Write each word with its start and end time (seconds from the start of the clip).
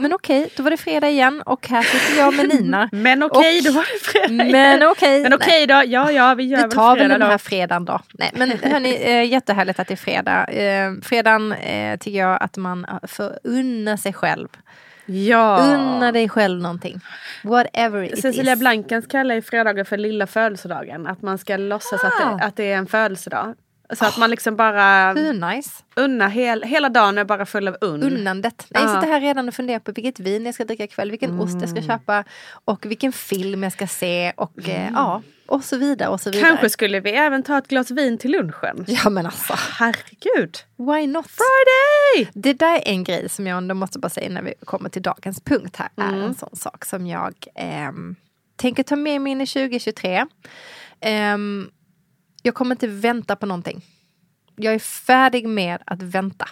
Men 0.00 0.12
okej, 0.12 0.48
då 0.56 0.62
var 0.62 0.70
det 0.70 0.76
fredag 0.76 1.08
igen 1.10 1.42
och 1.46 1.68
här 1.68 1.82
sitter 1.82 2.18
jag 2.22 2.34
med 2.36 2.48
Nina. 2.48 2.88
Men 2.92 3.22
okej, 3.22 3.58
Och- 3.58 3.64
då 3.64 3.72
var 3.72 3.82
det 3.82 4.04
fredag 4.04 4.32
igen. 4.44 4.50
Men 4.52 4.88
okej. 4.88 5.22
Men 5.22 5.32
okej 5.34 5.66
då, 5.66 5.74
ja 5.86 6.10
ja 6.12 6.34
vi 6.34 6.44
gör 6.44 6.56
Vi 6.56 6.62
väl 6.62 6.70
tar 6.72 6.96
väl 6.96 6.98
fredag 6.98 7.18
den 7.18 7.22
här 7.22 7.32
då. 7.32 7.38
fredagen 7.38 7.84
då. 7.84 8.00
Nej, 8.12 8.30
men 8.34 8.50
hörni, 8.72 8.94
eh, 9.02 9.24
jättehärligt 9.24 9.78
att 9.80 9.88
det 9.88 9.94
är 9.94 9.96
fredag. 9.96 10.44
Eh, 10.44 10.92
fredagen 11.02 11.52
eh, 11.52 11.96
tycker 11.98 12.18
jag 12.18 12.42
att 12.42 12.56
man 12.56 12.86
får 13.08 13.38
unna 13.44 13.96
sig 13.96 14.12
själv. 14.12 14.48
Ja. 15.06 15.58
Unna 15.62 16.12
dig 16.12 16.28
själv 16.28 16.62
någonting. 16.62 17.00
Whatever 17.44 18.02
it 18.04 18.20
Cecilia 18.22 18.52
is. 18.52 18.58
Blankens 18.58 19.06
kallar 19.06 19.34
ju 19.34 19.42
fredagen 19.42 19.84
för 19.84 19.96
lilla 19.96 20.26
födelsedagen. 20.26 21.06
Att 21.06 21.22
man 21.22 21.38
ska 21.38 21.56
låtsas 21.56 22.04
att, 22.04 22.12
Ah. 22.20 22.36
det, 22.36 22.44
att 22.44 22.56
det 22.56 22.72
är 22.72 22.76
en 22.76 22.86
födelsedag. 22.86 23.54
Så 23.92 24.04
att 24.06 24.18
man 24.18 24.30
liksom 24.30 24.56
bara 24.56 25.12
Hur 25.12 25.32
nice. 25.54 25.70
unnar 25.96 26.28
hel, 26.28 26.62
hela 26.62 26.88
dagen 26.88 27.18
är 27.18 27.24
bara 27.24 27.46
full 27.46 27.68
av 27.68 27.76
unn. 27.80 28.02
Unnandet. 28.02 28.66
Nej, 28.70 28.82
jag 28.82 28.90
Ja. 28.90 29.00
sitter 29.00 29.12
här 29.12 29.20
redan 29.20 29.48
och 29.48 29.54
funderar 29.54 29.78
på 29.78 29.92
vilket 29.92 30.20
vin 30.20 30.46
jag 30.46 30.54
ska 30.54 30.64
dricka 30.64 30.84
ikväll, 30.84 31.10
vilken 31.10 31.40
ost 31.40 31.52
jag 31.54 31.62
Mm. 31.62 31.76
ska 31.76 31.82
köpa 31.82 32.24
och 32.64 32.86
vilken 32.86 33.12
film 33.12 33.62
jag 33.62 33.72
ska 33.72 33.86
se 33.86 34.32
och 34.36 34.68
eh, 34.68 34.90
ja, 34.94 35.22
och 35.46 35.64
så 35.64 35.76
vidare 35.76 36.08
och 36.08 36.20
så 36.20 36.30
vidare. 36.30 36.48
Kanske 36.48 36.70
skulle 36.70 37.00
vi 37.00 37.10
även 37.10 37.42
ta 37.42 37.58
ett 37.58 37.68
glas 37.68 37.90
vin 37.90 38.18
till 38.18 38.30
lunchen. 38.32 38.84
Ja 38.88 39.10
men 39.10 39.26
alltså, 39.26 39.54
Herregud. 39.78 40.56
why 40.76 41.06
not? 41.06 41.26
Friday! 41.26 42.30
Det 42.34 42.52
där 42.52 42.76
är 42.76 42.88
en 42.88 43.04
grej 43.04 43.28
som 43.28 43.46
jag 43.46 43.58
ändå 43.58 43.74
måste 43.74 43.98
bara 43.98 44.08
säga 44.08 44.28
när 44.30 44.42
vi 44.42 44.54
kommer 44.64 44.88
till 44.88 45.02
dagens 45.02 45.40
punkt 45.40 45.76
här. 45.76 45.88
Är 45.96 46.08
Mm. 46.08 46.22
en 46.22 46.34
sån 46.34 46.56
sak 46.56 46.84
som 46.84 47.06
jag 47.06 47.34
ehm, 47.54 48.16
tänker 48.56 48.82
ta 48.82 48.96
med 48.96 49.20
mig 49.20 49.32
in 49.32 49.40
i 49.40 49.46
2023. 49.46 50.26
Ehm, 51.00 51.70
jag 52.42 52.54
kommer 52.54 52.74
inte 52.74 52.86
vänta 52.86 53.36
på 53.36 53.46
någonting. 53.46 53.84
Jag 54.56 54.74
är 54.74 54.78
färdig 54.78 55.48
med 55.48 55.82
att 55.86 56.02
vänta. 56.02 56.48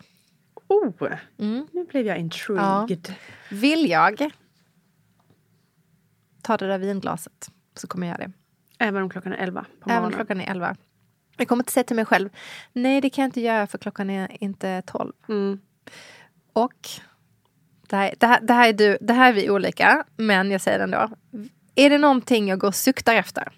Oh, 0.68 1.12
Mm. 1.38 1.66
nu 1.72 1.84
blev 1.84 2.06
jag 2.06 2.18
intrigued. 2.18 3.14
Vill 3.50 3.90
jag 3.90 4.30
ta 6.42 6.56
det 6.56 6.68
där 6.68 6.78
vinglaset 6.78 7.50
så 7.74 7.86
kommer 7.86 8.06
jag 8.06 8.18
göra 8.20 8.26
det. 8.28 8.32
Även 8.84 9.02
om 9.02 9.10
klockan 9.10 9.32
är 9.32 9.36
11 9.36 9.60
på 9.80 9.90
Även 9.90 10.02
morgonen. 10.02 10.16
klockan 10.16 10.40
är 10.40 10.50
11. 10.50 10.76
Jag 11.36 11.48
kommer 11.48 11.62
inte 11.62 11.72
säga 11.72 11.84
till 11.84 11.96
mig 11.96 12.04
själv, 12.04 12.28
nej 12.72 13.00
det 13.00 13.10
kan 13.10 13.22
jag 13.22 13.28
inte 13.28 13.40
göra 13.40 13.66
för 13.66 13.78
klockan 13.78 14.10
är 14.10 14.42
inte 14.44 14.82
12. 14.86 15.12
Mm. 15.28 15.60
Och 16.52 16.88
det 17.88 17.96
här, 17.96 18.14
det, 18.18 18.26
här, 18.26 18.40
det, 18.40 18.52
här 18.52 18.68
är 18.68 18.72
du, 18.72 18.98
det 19.00 19.12
här 19.12 19.28
är 19.28 19.32
vi 19.32 19.50
olika, 19.50 20.04
men 20.16 20.50
jag 20.50 20.60
säger 20.60 20.78
det 20.78 20.84
ändå. 20.84 21.10
Är 21.74 21.90
det 21.90 21.98
någonting 21.98 22.48
jag 22.48 22.58
går 22.58 22.68
och 22.68 22.74
suktar 22.74 23.14
efter, 23.14 23.52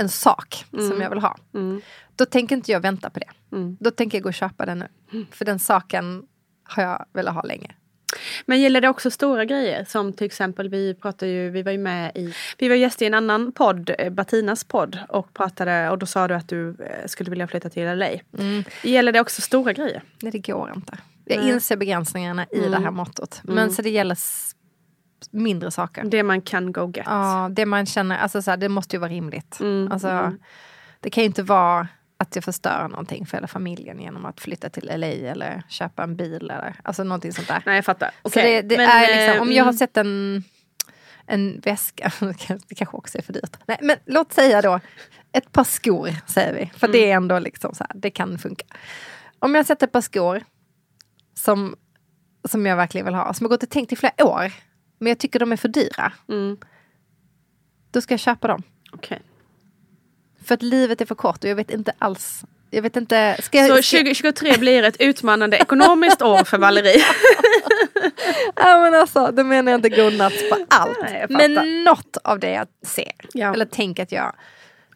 en 0.00 0.08
sak 0.08 0.64
som 0.70 1.00
jag 1.00 1.10
vill 1.10 1.18
ha, 1.18 1.36
Mm. 1.54 1.80
då 2.16 2.24
tänker 2.26 2.56
inte 2.56 2.72
jag 2.72 2.80
vänta 2.80 3.10
på 3.10 3.18
det. 3.18 3.56
Mm. 3.56 3.76
Då 3.80 3.90
tänker 3.90 4.18
jag 4.18 4.22
gå 4.22 4.28
och 4.28 4.34
köpa 4.34 4.66
den 4.66 4.78
nu. 4.78 5.26
För 5.30 5.44
den 5.44 5.58
saken 5.58 6.22
har 6.64 6.82
jag 6.82 7.04
velat 7.12 7.34
ha 7.34 7.42
länge. 7.42 7.74
Men 8.46 8.60
gäller 8.60 8.80
det 8.80 8.88
också 8.88 9.10
stora 9.10 9.44
grejer? 9.44 9.84
Som 9.84 10.12
till 10.12 10.26
exempel, 10.26 10.68
vi 10.68 10.94
pratade 10.94 11.32
ju, 11.32 11.50
vi 11.50 11.62
var 11.62 11.72
ju 11.72 11.78
med 11.78 12.12
i, 12.14 12.34
vi 12.58 12.68
var 12.68 12.76
gäster 12.76 13.04
i 13.04 13.06
en 13.06 13.14
annan 13.14 13.52
podd, 13.52 13.90
eh, 13.98 14.10
Batinas 14.10 14.64
podd 14.64 14.98
och 15.08 15.34
pratade 15.34 15.90
och 15.90 15.98
då 15.98 16.06
sa 16.06 16.28
du 16.28 16.34
att 16.34 16.48
du 16.48 16.68
eh, 16.70 17.06
skulle 17.06 17.30
vilja 17.30 17.46
flytta 17.46 17.70
till 17.70 17.98
LA. 17.98 18.08
Gäller 18.82 19.12
det 19.12 19.20
också 19.20 19.42
stora 19.42 19.72
grejer? 19.72 20.02
Nej, 20.22 20.32
det 20.32 20.38
går 20.38 20.72
inte. 20.76 20.98
Jag 21.24 21.48
inser 21.48 21.76
begränsningarna 21.76 22.46
i 22.50 22.60
det 22.60 22.78
här 22.80 22.90
måttet. 22.90 23.40
Men 23.44 23.70
så 23.72 23.82
det 23.82 23.90
gäller 23.90 24.16
mindre 25.30 25.70
saker. 25.70 26.04
Det 26.04 26.22
man 26.22 26.42
kan 26.42 26.72
go 26.72 26.92
get. 26.94 27.06
Ja, 27.06 27.48
det 27.52 27.66
man 27.66 27.86
känner, 27.86 28.18
alltså 28.18 28.42
så 28.42 28.50
här, 28.50 28.58
det 28.58 28.68
måste 28.68 28.96
ju 28.96 29.00
vara 29.00 29.10
rimligt. 29.10 29.60
Mm, 29.60 29.92
Alltså, 29.92 30.08
mm. 30.08 30.38
Det 31.00 31.10
kan 31.10 31.22
ju 31.22 31.26
inte 31.26 31.42
vara 31.42 31.88
att 32.16 32.34
jag 32.34 32.44
förstör 32.44 32.88
någonting 32.88 33.26
för 33.26 33.36
hela 33.36 33.46
familjen 33.46 34.00
genom 34.00 34.26
att 34.26 34.40
flytta 34.40 34.70
till 34.70 34.90
LA 34.96 35.06
eller 35.06 35.62
köpa 35.68 36.02
en 36.02 36.16
bil 36.16 36.50
eller 36.50 36.74
alltså 36.82 37.04
någonting 37.04 37.32
sånt 37.32 37.48
där. 37.48 37.62
Nej 37.66 37.74
jag 37.74 37.84
fattar. 37.84 38.08
Så 38.08 38.14
Okej, 38.22 38.62
det, 38.62 38.68
det 38.68 38.76
men, 38.76 38.88
är 38.90 39.02
eh, 39.02 39.16
liksom, 39.16 39.42
om 39.48 39.52
jag 39.52 39.64
har 39.64 39.70
mm, 39.70 39.78
sett 39.78 39.96
en, 39.96 40.44
en 41.26 41.60
väska, 41.60 42.12
det 42.68 42.74
kanske 42.74 42.96
också 42.96 43.18
är 43.18 43.22
för 43.22 43.32
dyrt. 43.32 43.56
Nej, 43.66 43.78
men 43.80 43.96
låt 44.06 44.32
säga 44.32 44.62
då 44.62 44.80
ett 45.32 45.52
par 45.52 45.64
skor 45.64 46.10
säger 46.26 46.54
vi, 46.54 46.78
för 46.78 46.88
det 46.88 47.10
är 47.10 47.16
ändå 47.16 47.38
liksom 47.38 47.74
så 47.74 47.84
här, 47.84 48.00
det 48.00 48.10
kan 48.10 48.38
funka. 48.38 48.64
Om 49.38 49.54
jag 49.54 49.66
sätter 49.66 49.86
ett 49.86 49.92
par 49.92 50.00
skor 50.00 50.42
som, 51.34 51.76
som 52.48 52.66
jag 52.66 52.76
verkligen 52.76 53.04
vill 53.04 53.14
ha, 53.14 53.34
som 53.34 53.44
jag 53.44 53.50
gått 53.50 53.62
och 53.62 53.70
tänkt 53.70 53.92
i 53.92 53.96
flera 53.96 54.26
år, 54.26 54.52
men 55.00 55.08
jag 55.10 55.18
tycker 55.18 55.38
de 55.38 55.52
är 55.52 55.56
för 55.56 55.68
dyra, 55.68 56.12
Mm. 56.28 56.56
då 57.90 58.00
ska 58.00 58.12
jag 58.12 58.20
köpa 58.20 58.48
dem. 58.48 58.62
okej. 58.92 59.22
För 60.44 60.54
att 60.54 60.62
livet 60.62 61.00
är 61.00 61.06
för 61.06 61.14
kort 61.14 61.44
och 61.44 61.50
jag 61.50 61.56
vet 61.56 61.70
inte 61.70 61.92
alls, 61.98 62.44
jag 62.70 62.82
vet 62.82 62.96
inte, 62.96 63.36
ska 63.42 63.58
jag... 63.58 63.66
Så 63.76 63.82
ska- 63.82 63.98
2023 63.98 64.56
blir 64.58 64.82
ett 64.82 64.96
utmanande 65.00 65.56
ekonomiskt 65.56 66.22
år 66.22 66.44
för 66.44 66.58
Valerie. 66.58 67.04
Ja 68.56 68.78
men 68.80 68.94
alltså, 68.94 69.30
då 69.32 69.44
menar 69.44 69.72
jag 69.72 69.78
inte 69.86 70.10
nuts 70.10 70.50
på 70.50 70.56
allt. 70.68 70.98
Nej, 71.02 71.26
men 71.28 71.84
något 71.84 72.16
av 72.24 72.38
det 72.38 72.50
jag 72.50 72.66
ser, 72.86 73.12
Ja. 73.34 73.52
eller 73.54 73.64
tänker 73.66 74.02
att 74.02 74.12
jag 74.12 74.34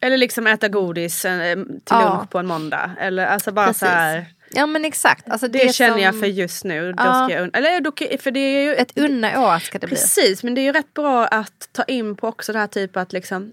Eller 0.01 0.17
liksom 0.17 0.47
äta 0.47 0.69
godis 0.69 1.25
eh, 1.25 1.55
till 1.57 1.81
Ja. 1.91 2.09
lunch 2.17 2.31
på 2.31 2.39
en 2.39 2.47
måndag. 2.47 2.91
Eller 3.01 3.27
alltså 3.27 3.53
bara 3.53 3.67
Precis. 3.67 3.81
så 3.81 3.87
här. 3.87 4.27
Ja 4.51 4.67
men 4.67 4.85
exakt. 4.85 5.31
Alltså 5.31 5.49
Det, 5.49 5.59
det, 5.59 5.73
känner 5.73 5.93
som 5.93 6.03
jag 6.03 6.21
för 6.21 6.27
just 6.27 6.65
nu. 6.65 6.93
Då 6.93 7.05
Ja. 7.05 7.27
ska 7.29 7.37
jag, 7.37 7.57
eller 7.57 7.81
då, 7.81 7.93
för 8.19 8.31
det 8.31 8.41
är 8.41 8.63
ju 8.63 8.75
Ett 8.75 8.99
unna 8.99 9.55
år 9.55 9.59
ska 9.59 9.79
det 9.79 9.87
bli. 9.87 9.97
Precis, 9.97 10.43
men 10.43 10.55
det 10.55 10.61
är 10.61 10.63
ju 10.63 10.73
rätt 10.73 10.95
bra 10.95 11.27
att 11.27 11.69
ta 11.73 11.83
in 11.83 12.17
på 12.17 12.29
också 12.29 12.53
det 12.53 12.59
här 12.59 12.67
typ 12.67 12.97
att 12.97 13.13
liksom 13.13 13.53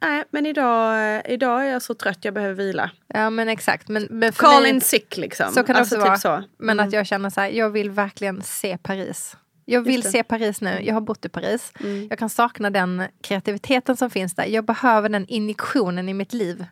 Nej, 0.00 0.24
men 0.30 0.46
idag, 0.46 1.22
idag 1.28 1.66
är 1.66 1.72
jag 1.72 1.82
så 1.82 1.94
trött, 1.94 2.18
jag 2.24 2.34
behöver 2.34 2.54
vila. 2.54 2.90
Ja 3.06 3.30
men 3.30 3.48
exakt. 3.48 3.88
Men, 3.88 4.06
men 4.10 4.32
Call 4.32 4.62
mig, 4.62 4.70
in 4.70 4.80
sick 4.80 5.16
liksom. 5.16 5.52
Så 5.52 5.62
kan 5.64 5.74
det 5.74 5.80
alltså, 5.80 5.96
också 5.96 6.06
vara. 6.06 6.16
typ 6.16 6.22
så. 6.22 6.44
Men 6.58 6.80
att 6.80 6.92
jag 6.92 7.06
känner 7.06 7.30
så 7.30 7.40
här, 7.40 7.48
jag 7.48 7.70
vill 7.70 7.90
verkligen 7.90 8.42
se 8.42 8.78
Paris. 8.78 9.36
Jag 9.64 9.80
vill 9.82 10.02
se 10.02 10.22
Paris 10.22 10.60
nu. 10.60 10.80
Jag 10.82 10.94
har 10.94 11.00
bott 11.00 11.24
i 11.24 11.28
Paris. 11.28 11.72
Mm. 11.80 12.06
Jag 12.10 12.18
kan 12.18 12.30
sakna 12.30 12.70
den 12.70 13.02
kreativiteten 13.22 13.96
som 13.96 14.10
finns 14.10 14.34
där. 14.34 14.44
Jag 14.44 14.64
behöver 14.64 15.08
den 15.08 15.26
injektionen 15.28 16.08
i 16.08 16.14
mitt 16.14 16.32
liv. 16.32 16.64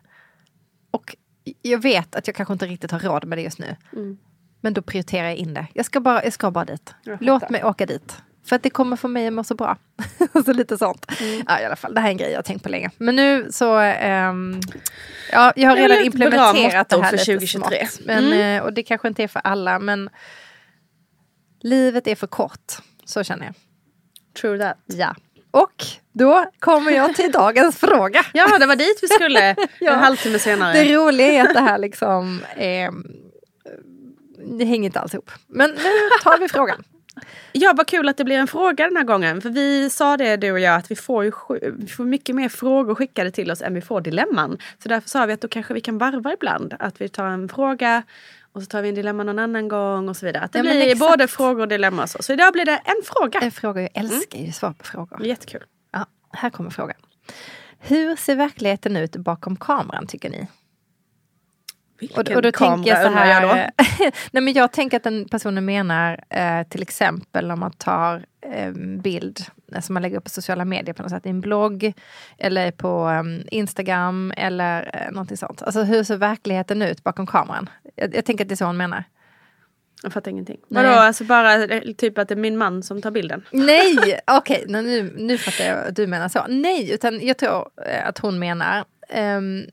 Och 0.91 1.15
jag 1.61 1.81
vet 1.81 2.15
att 2.15 2.27
jag 2.27 2.35
kanske 2.35 2.53
inte 2.53 2.65
riktigt 2.65 2.91
har 2.91 2.99
råd 2.99 3.25
med 3.25 3.37
det 3.37 3.41
just 3.41 3.59
nu. 3.59 3.75
Mm. 3.93 4.17
Men 4.61 4.73
då 4.73 4.81
prioriterar 4.81 5.23
jag 5.27 5.35
in 5.35 5.53
det. 5.53 5.67
Jag 5.73 5.85
ska 5.85 5.99
bara, 5.99 6.23
jag 6.23 6.33
ska 6.33 6.51
bara 6.51 6.65
dit. 6.65 6.93
Låt 7.19 7.49
mig 7.49 7.63
åka 7.63 7.85
dit. 7.85 8.17
För 8.45 8.55
att 8.55 8.63
det 8.63 8.69
kommer 8.69 8.95
få 8.95 9.07
mig 9.07 9.27
att 9.27 9.33
må 9.33 9.43
så 9.43 9.55
bra. 9.55 9.77
så 10.45 10.53
lite 10.53 10.77
sånt. 10.77 11.11
Mm. 11.21 11.43
Ja, 11.47 11.59
i 11.61 11.65
alla 11.65 11.75
fall, 11.75 11.93
det 11.93 12.01
här 12.01 12.07
är 12.07 12.11
en 12.11 12.17
grej 12.17 12.29
jag 12.31 12.37
har 12.37 12.43
tänkt 12.43 12.63
på 12.63 12.69
länge. 12.69 12.91
Men 12.97 13.15
nu 13.15 13.47
så... 13.51 13.77
ehm, 13.79 14.59
ja, 15.31 15.53
jag 15.55 15.69
har 15.69 15.75
redan 15.77 16.03
implementerat 16.05 16.89
det 16.89 17.01
här 17.01 17.09
för 17.09 17.17
lite 17.17 17.25
2023. 17.25 17.87
smått. 17.87 18.07
Men, 18.07 18.25
Mm. 18.25 18.57
eh, 18.57 18.63
och 18.63 18.73
det 18.73 18.83
kanske 18.83 19.07
inte 19.07 19.23
är 19.23 19.27
för 19.27 19.39
alla, 19.39 19.79
men 19.79 20.09
livet 21.61 22.07
är 22.07 22.15
för 22.15 22.27
kort. 22.27 22.73
Så 23.05 23.23
känner 23.23 23.45
jag. 23.45 23.55
True 24.41 24.59
that. 24.59 24.77
Ja. 24.85 25.15
Och 25.51 25.85
då 26.17 26.45
kommer 26.59 26.91
jag 26.91 27.15
till 27.15 27.31
dagens 27.31 27.77
fråga. 27.77 28.25
Ja, 28.33 28.57
det 28.59 28.65
var 28.65 28.75
dit 28.75 28.99
vi 29.01 29.07
skulle 29.07 29.55
Ja. 29.79 29.91
en 29.93 29.99
halvtimme 29.99 30.39
senare. 30.39 30.73
Det 30.73 30.95
roliga 30.95 31.27
är 31.27 31.41
att 31.47 31.53
det 31.53 31.59
här 31.59 31.77
liksom... 31.77 32.41
Eh, 32.57 32.91
det 34.59 34.65
hänger 34.65 34.85
inte 34.85 34.99
alls 34.99 35.13
ihop. 35.13 35.31
Men 35.47 35.69
nu 35.71 35.89
tar 36.23 36.37
vi 36.39 36.49
frågan. 36.49 36.83
Ja, 37.51 37.73
vad 37.77 37.87
kul 37.87 38.09
att 38.09 38.17
det 38.17 38.23
blir 38.23 38.35
en 38.37 38.47
fråga 38.47 38.85
den 38.85 38.97
här 38.97 39.03
gången. 39.03 39.41
För 39.41 39.49
vi 39.49 39.89
sa 39.89 40.17
det 40.17 40.37
du 40.37 40.51
och 40.51 40.59
jag 40.59 40.75
att 40.75 40.91
vi 40.91 40.95
får, 40.95 41.23
ju, 41.23 41.31
vi 41.77 41.87
får 41.87 42.03
mycket 42.05 42.35
mer 42.35 42.49
frågor 42.49 42.95
skickade 42.95 43.31
till 43.31 43.51
oss 43.51 43.61
än 43.61 43.73
vi 43.73 43.81
får 43.81 44.01
dilemman. 44.01 44.57
Så 44.83 44.89
därför 44.89 45.09
sa 45.09 45.25
vi 45.25 45.33
att 45.33 45.41
då 45.41 45.47
kanske 45.47 45.73
vi 45.73 45.81
kan 45.81 45.97
varva 45.97 46.33
ibland. 46.33 46.73
Att 46.79 47.01
vi 47.01 47.09
tar 47.09 47.25
en 47.25 47.49
fråga 47.49 48.03
och 48.53 48.61
så 48.61 48.65
tar 48.67 48.81
vi 48.81 48.89
en 48.89 48.95
dilemma 48.95 49.23
någon 49.23 49.39
annan 49.39 49.67
gång 49.67 50.09
och 50.09 50.17
så 50.17 50.25
vidare. 50.25 50.43
Att 50.43 50.51
det 50.51 50.59
Ja, 50.59 50.63
blir 50.63 50.95
både 50.95 51.27
frågor 51.27 51.61
och 51.61 51.67
dilemma. 51.67 52.03
och 52.03 52.09
Så. 52.09 52.23
så 52.23 52.33
idag 52.33 52.53
blir 52.53 52.65
det 52.65 52.81
en 52.85 53.01
fråga. 53.03 53.39
En 53.39 53.51
fråga, 53.51 53.81
jag 53.81 53.91
älskar 53.93 54.39
ju 54.39 54.51
svar 54.51 54.73
på 54.73 54.85
frågor. 54.85 55.25
Jättekul. 55.25 55.63
Ja, 55.95 56.05
här 56.33 56.49
kommer 56.49 56.69
frågan. 56.69 56.97
Hur 57.79 58.15
ser 58.15 58.35
verkligheten 58.35 58.97
ut 58.97 59.15
bakom 59.15 59.55
kameran 59.55 60.07
tycker 60.07 60.29
ni? 60.29 60.47
Vilken 61.99 62.21
Och, 62.21 62.35
och 62.35 62.41
då 62.41 62.51
kamera 62.51 62.75
tänker 62.75 62.91
jag 62.91 63.01
så 63.01 63.07
undrar 63.07 63.25
jag 63.25 63.41
då? 63.41 63.47
här. 63.47 63.71
nej 64.31 64.43
men 64.43 64.53
jag 64.53 64.71
tänker 64.71 64.97
att 64.97 65.03
den 65.03 65.27
personen 65.27 65.65
menar 65.65 66.23
eh, 66.29 66.63
till 66.63 66.81
exempel 66.81 67.51
om 67.51 67.59
man 67.59 67.71
tar 67.71 68.25
eh, 68.41 68.71
bild 69.01 69.39
eh, 69.73 69.81
som 69.81 69.93
man 69.93 70.03
lägger 70.03 70.17
upp 70.17 70.23
på 70.23 70.29
sociala 70.29 70.65
medier 70.65 70.93
på 70.93 71.01
något 71.03 71.11
sätt, 71.11 71.25
i 71.25 71.29
en 71.29 71.41
blogg 71.41 71.93
eller 72.37 72.71
på 72.71 73.07
um, 73.07 73.41
Instagram 73.51 74.33
eller 74.37 74.89
eh, 74.93 75.11
någonting 75.11 75.37
sånt. 75.37 75.61
Alltså 75.61 75.83
hur 75.83 76.03
ser 76.03 76.17
verkligheten 76.17 76.81
ut 76.81 77.03
bakom 77.03 77.27
kameran? 77.27 77.69
Jag, 77.95 78.15
jag 78.15 78.25
tänker 78.25 78.45
att 78.45 78.49
det 78.49 78.53
är 78.53 78.57
så 78.57 78.65
hon 78.65 78.77
menar. 78.77 79.03
Jag 80.05 80.13
fattar 80.13 80.31
ingenting. 80.31 80.59
Nej. 80.67 80.83
Vadå, 80.83 80.95
alltså 80.95 81.23
bara 81.23 81.63
eh, 81.63 81.93
typ 81.93 82.17
att 82.17 82.27
det 82.27 82.33
är 82.33 82.35
min 82.35 82.57
man 82.57 82.83
som 82.83 83.01
tar 83.01 83.11
bilden? 83.11 83.45
Nej, 83.51 84.19
okej, 84.27 84.65
nu, 84.67 85.13
nu 85.17 85.37
fattar 85.37 85.65
jag 85.65 85.87
att 85.87 85.95
du 85.95 86.07
menar 86.07 86.29
så. 86.29 86.45
Nej, 86.47 86.91
utan 86.91 87.21
jag 87.21 87.37
tror 87.37 87.69
eh, 87.85 88.07
att 88.07 88.17
hon 88.17 88.39
menar 88.39 88.85
ehm, 89.09 89.63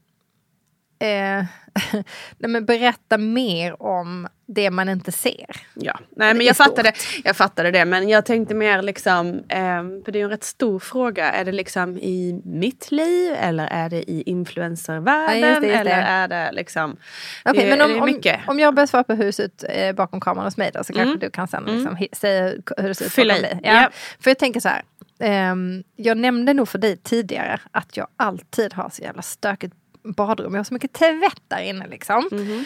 eh, 0.98 1.44
nej, 2.38 2.48
men 2.48 2.64
berätta 2.64 3.18
mer 3.18 3.82
om 3.82 4.28
det 4.54 4.70
man 4.70 4.88
inte 4.88 5.12
ser. 5.12 5.46
Ja, 5.74 5.98
nej 6.16 6.34
men 6.34 6.46
jag 6.46 6.54
stort. 6.56 6.66
fattade, 6.66 6.92
jag 7.24 7.36
fattade 7.36 7.70
det 7.70 7.84
men 7.84 8.08
jag 8.08 8.26
tänkte 8.26 8.54
mer 8.54 8.82
liksom, 8.82 9.42
ehm, 9.48 10.04
för 10.04 10.12
det 10.12 10.18
är 10.18 10.20
ju 10.20 10.24
en 10.24 10.30
rätt 10.30 10.44
stor 10.44 10.78
fråga, 10.78 11.32
är 11.32 11.44
det 11.44 11.52
liksom 11.52 11.98
i 11.98 12.40
mitt 12.44 12.90
liv 12.90 13.32
eller 13.38 13.66
är 13.66 13.88
det 13.90 14.10
i 14.10 14.16
Ja, 14.16 14.22
influencervärlden 14.26 15.48
just 15.50 15.60
det, 15.60 15.66
just 15.66 15.80
eller 15.80 15.96
det. 15.96 16.02
är 16.02 16.28
det 16.28 16.52
liksom, 16.52 16.96
Okej, 17.44 17.64
det, 17.64 17.76
men 17.76 17.90
om, 17.90 17.98
om, 18.00 18.06
mycket. 18.06 18.40
om 18.46 18.58
jag 18.58 18.74
börjar 18.74 18.86
svara 18.86 19.04
på 19.04 19.14
ut 19.40 19.64
eh, 19.68 19.92
bakom 19.94 20.20
kameran 20.20 20.44
hos 20.46 20.56
mig 20.56 20.70
då, 20.74 20.84
så 20.84 20.92
kanske 20.92 21.08
Mm. 21.08 21.18
du 21.18 21.30
kan 21.30 21.48
sen 21.48 21.64
liksom, 21.64 21.96
hi- 21.96 22.14
säga 22.16 22.52
hur 22.76 22.88
det 22.88 22.94
ser 22.94 23.04
ut 23.06 23.12
Fylla 23.12 23.34
bakom 23.34 23.38
i. 23.38 23.40
dig. 23.42 23.60
Ja. 23.62 23.90
För 24.20 24.30
jag 24.30 24.38
tänker 24.38 24.60
så 24.60 24.68
här, 24.68 24.82
ehm, 25.20 25.82
jag 25.96 26.16
nämnde 26.18 26.54
nog 26.54 26.68
för 26.68 26.78
dig 26.78 26.96
tidigare 26.96 27.60
att 27.70 27.96
jag 27.96 28.06
alltid 28.16 28.72
har 28.74 28.88
så 28.90 29.02
jävla 29.02 29.22
stökigt 29.22 29.74
badrum. 30.16 30.52
Jag 30.54 30.58
har 30.58 30.64
så 30.64 30.74
mycket 30.74 30.92
tvätt 30.92 31.42
där 31.48 31.60
inne 31.62 31.86
liksom. 31.88 32.28
Mhm. 32.32 32.64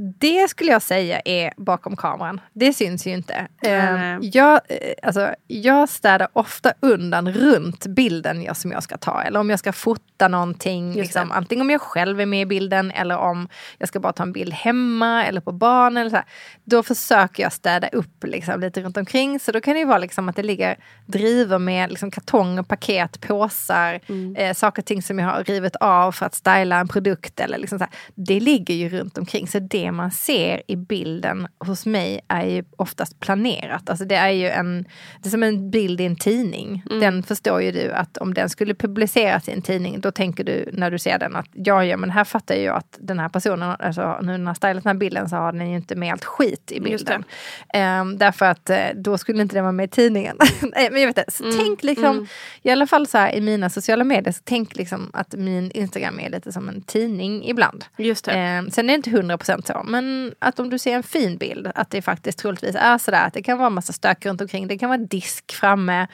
Det 0.00 0.50
skulle 0.50 0.72
jag 0.72 0.82
säga 0.82 1.20
är 1.24 1.52
bakom 1.56 1.96
kameran. 1.96 2.40
Det 2.52 2.72
syns 2.72 3.06
ju 3.06 3.10
inte. 3.10 3.48
Nej. 3.62 4.18
jag, 4.22 4.60
eh, 4.68 4.94
alltså, 5.02 5.34
jag 5.46 5.88
städar 5.88 6.28
ofta 6.32 6.72
undan 6.80 7.32
runt 7.32 7.86
bilden 7.86 8.42
jag, 8.42 8.56
som 8.56 8.70
jag 8.70 8.82
ska 8.82 8.96
ta. 8.96 9.22
Eller 9.22 9.40
om 9.40 9.50
jag 9.50 9.58
ska 9.58 9.72
fota 9.72 10.28
någonting. 10.28 10.94
Liksom, 10.94 11.32
antingen 11.32 11.62
om 11.62 11.70
jag 11.70 11.80
själv 11.80 12.20
är 12.20 12.26
med 12.26 12.42
i 12.42 12.46
bilden 12.46 12.90
eller 12.90 13.16
om 13.16 13.48
jag 13.78 13.88
ska 13.88 14.00
bara 14.00 14.12
ta 14.12 14.22
en 14.22 14.32
bild 14.32 14.52
hemma 14.52 15.24
eller 15.24 15.40
på 15.40 15.52
barnen. 15.52 16.00
Eller 16.00 16.10
så 16.10 16.16
här. 16.16 16.24
Då 16.64 16.82
försöker 16.82 17.42
jag 17.42 17.52
städa 17.52 17.88
upp 17.88 18.24
liksom, 18.24 18.60
lite 18.60 18.82
runt 18.82 18.96
omkring. 18.96 19.40
Så 19.40 19.52
då 19.52 19.60
kan 19.60 19.74
det 19.74 19.84
vara 19.84 19.98
liksom, 19.98 20.28
att 20.28 20.36
det 20.36 20.42
ligger 20.42 20.76
drivor 21.06 21.58
med 21.58 21.90
liksom, 21.90 22.10
kartonger, 22.10 22.62
paket, 22.62 23.20
påsar. 23.20 24.00
Mm. 24.06 24.36
Eh, 24.36 24.54
saker 24.54 24.82
och 24.82 24.86
ting 24.86 25.02
som 25.02 25.18
jag 25.18 25.26
har 25.26 25.44
rivit 25.44 25.76
av 25.76 26.12
för 26.12 26.26
att 26.26 26.34
styla 26.34 26.78
en 26.78 26.88
produkt. 26.88 27.40
Eller 27.40 27.58
liksom 27.58 27.78
så 27.78 27.84
här. 27.84 27.94
Det 28.14 28.40
ligger 28.40 28.74
ju 28.74 28.88
runt 28.88 29.18
omkring. 29.18 29.48
Så 29.48 29.58
det 29.58 29.87
man 29.92 30.10
ser 30.10 30.62
i 30.66 30.76
bilden 30.76 31.48
hos 31.58 31.86
mig 31.86 32.20
är 32.28 32.46
ju 32.46 32.64
oftast 32.76 33.20
planerat. 33.20 33.90
Alltså 33.90 34.04
det 34.04 34.14
är 34.14 34.30
ju 34.30 34.48
en, 34.48 34.84
det 35.22 35.28
är 35.28 35.30
som 35.30 35.42
en 35.42 35.70
bild 35.70 36.00
i 36.00 36.04
en 36.04 36.16
tidning. 36.16 36.82
Mm. 36.90 37.00
Den 37.00 37.22
förstår 37.22 37.62
ju 37.62 37.72
du 37.72 37.92
att 37.92 38.16
om 38.16 38.34
den 38.34 38.48
skulle 38.48 38.74
publiceras 38.74 39.48
i 39.48 39.52
en 39.52 39.62
tidning 39.62 40.00
då 40.00 40.10
tänker 40.10 40.44
du 40.44 40.70
när 40.72 40.90
du 40.90 40.98
ser 40.98 41.18
den 41.18 41.36
att 41.36 41.48
ja, 41.52 41.84
ja 41.84 41.96
men 41.96 42.10
här 42.10 42.24
fattar 42.24 42.54
jag 42.54 42.62
ju 42.62 42.70
att 42.70 42.98
den 43.00 43.18
här 43.18 43.28
personen, 43.28 43.76
alltså 43.78 44.18
nu 44.20 44.26
när 44.26 44.32
den 44.32 44.46
har 44.46 44.54
stylat 44.54 44.82
den 44.84 44.90
här 44.90 44.98
bilden 44.98 45.28
så 45.28 45.36
har 45.36 45.52
den 45.52 45.70
ju 45.70 45.76
inte 45.76 45.96
med 45.96 46.12
allt 46.12 46.24
skit 46.24 46.72
i 46.72 46.80
bilden. 46.80 47.24
Ehm, 47.74 48.18
därför 48.18 48.46
att 48.46 48.70
eh, 48.70 48.78
då 48.94 49.18
skulle 49.18 49.42
inte 49.42 49.54
den 49.54 49.64
vara 49.64 49.72
med 49.72 49.84
i 49.84 49.88
tidningen. 49.88 50.36
Men 50.60 51.00
jag 51.00 51.06
vet 51.06 51.18
inte. 51.18 51.24
Så 51.28 51.48
Mm, 51.48 51.60
tänk 51.60 51.82
liksom, 51.82 52.26
i 52.62 52.70
alla 52.70 52.86
fall 52.86 53.06
så 53.06 53.18
här 53.18 53.34
i 53.34 53.40
mina 53.40 53.70
sociala 53.70 54.04
medier, 54.04 54.32
så 54.32 54.40
tänk 54.44 54.76
liksom 54.76 55.10
att 55.12 55.34
min 55.34 55.70
Instagram 55.70 56.20
är 56.20 56.30
lite 56.30 56.52
som 56.52 56.68
en 56.68 56.82
tidning 56.82 57.44
ibland. 57.48 57.84
Just 57.96 58.24
det. 58.24 58.32
Eh, 58.32 58.62
sen 58.70 58.84
är 58.84 58.88
det 58.88 58.94
inte 58.94 59.10
100% 59.10 59.66
så, 59.66 59.77
men 59.86 60.34
att 60.38 60.58
om 60.60 60.70
du 60.70 60.78
ser 60.78 60.94
en 60.94 61.02
fin 61.02 61.36
bild, 61.38 61.70
att 61.74 61.90
det 61.90 62.02
faktiskt 62.02 62.38
troligtvis 62.38 62.74
är 62.78 62.98
sådär 62.98 63.26
att 63.26 63.32
det 63.34 63.42
kan 63.42 63.58
vara 63.58 63.70
massa 63.70 63.92
stök 63.92 64.26
runt 64.26 64.40
omkring, 64.40 64.68
det 64.68 64.78
kan 64.78 64.88
vara 64.88 64.98
disk 64.98 65.52
framme, 65.52 66.06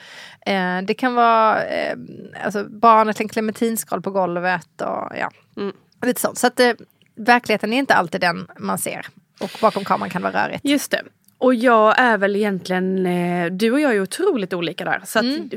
eh, 0.45 0.77
det 0.83 0.93
kan 0.93 1.15
vara 1.15 1.63
eh, 1.65 1.97
alltså 2.43 2.63
barnet 2.63 3.19
en 3.19 3.29
clementinsskal 3.29 4.01
på 4.01 4.11
golvet 4.11 4.81
och 4.81 5.11
ja, 5.19 5.31
Mm. 5.57 5.73
lite 6.01 6.21
sånt. 6.21 6.37
Så 6.37 6.47
att 6.47 6.59
eh, 6.59 6.71
verkligheten 7.15 7.73
är 7.73 7.77
inte 7.77 7.95
alltid 7.95 8.21
den 8.21 8.47
man 8.59 8.77
ser. 8.77 9.05
Och 9.39 9.49
bakom 9.61 9.83
kameran 9.85 10.09
kan 10.09 10.21
det 10.21 10.31
vara 10.31 10.47
rörigt. 10.47 10.65
Just 10.65 10.91
det. 10.91 11.01
Och 11.37 11.55
jag 11.55 11.99
är 11.99 12.17
väl 12.17 12.35
egentligen, 12.35 13.05
eh, 13.05 13.51
du 13.51 13.71
och 13.71 13.79
jag 13.79 13.95
är 13.95 14.01
otroligt 14.01 14.53
olika 14.53 14.85
där. 14.85 15.01
Så 15.05 15.19
Mm. 15.19 15.49